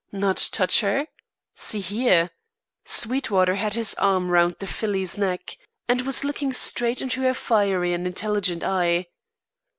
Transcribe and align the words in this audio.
"Not 0.11 0.49
touch 0.51 0.81
her? 0.81 1.05
See 1.53 1.79
here!" 1.79 2.31
Sweetwater 2.85 3.53
had 3.53 3.75
his 3.75 3.93
arm 3.99 4.31
round 4.31 4.55
the 4.57 4.65
filly's 4.65 5.15
neck 5.15 5.57
and 5.87 6.01
was 6.01 6.23
looking 6.23 6.53
straight 6.53 7.03
into 7.03 7.21
her 7.21 7.35
fiery 7.35 7.93
and 7.93 8.07
intelligent 8.07 8.63
eye. 8.63 9.09